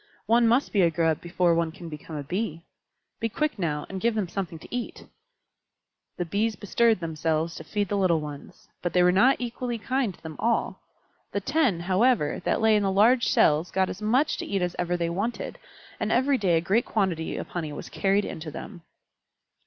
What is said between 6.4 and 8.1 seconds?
bestirred themselves to feed the